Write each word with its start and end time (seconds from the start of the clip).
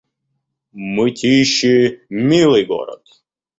Мытищи— 0.95 1.75
милый 2.29 2.63
город 2.71 3.03